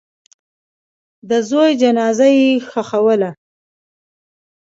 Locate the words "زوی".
1.49-1.71